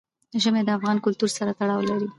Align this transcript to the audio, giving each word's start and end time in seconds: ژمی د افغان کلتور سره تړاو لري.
ژمی 0.41 0.61
د 0.65 0.69
افغان 0.77 0.97
کلتور 1.05 1.29
سره 1.37 1.51
تړاو 1.59 1.87
لري. 1.89 2.07